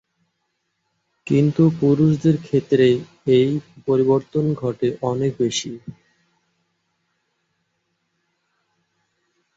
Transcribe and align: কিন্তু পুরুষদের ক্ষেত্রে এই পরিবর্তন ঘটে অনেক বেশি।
কিন্তু 1.27 1.63
পুরুষদের 1.79 2.35
ক্ষেত্রে 2.41 2.87
এই 3.37 3.49
পরিবর্তন 3.87 4.45
ঘটে 4.61 4.87
অনেক 5.11 5.31
বেশি। 5.39 5.71